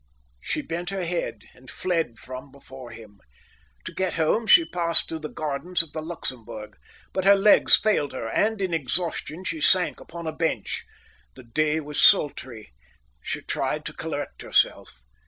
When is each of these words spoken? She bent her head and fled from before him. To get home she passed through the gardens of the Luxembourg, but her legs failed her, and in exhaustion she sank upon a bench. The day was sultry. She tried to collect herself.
She 0.39 0.63
bent 0.63 0.89
her 0.89 1.05
head 1.05 1.43
and 1.53 1.69
fled 1.69 2.17
from 2.17 2.51
before 2.51 2.89
him. 2.89 3.19
To 3.85 3.93
get 3.93 4.15
home 4.15 4.47
she 4.47 4.65
passed 4.65 5.07
through 5.07 5.19
the 5.19 5.29
gardens 5.29 5.83
of 5.83 5.93
the 5.93 6.01
Luxembourg, 6.01 6.75
but 7.13 7.23
her 7.23 7.35
legs 7.35 7.77
failed 7.77 8.11
her, 8.13 8.27
and 8.27 8.63
in 8.63 8.73
exhaustion 8.73 9.43
she 9.43 9.61
sank 9.61 9.99
upon 9.99 10.25
a 10.25 10.31
bench. 10.31 10.85
The 11.35 11.43
day 11.43 11.79
was 11.81 12.01
sultry. 12.01 12.73
She 13.21 13.43
tried 13.43 13.85
to 13.85 13.93
collect 13.93 14.41
herself. 14.41 15.03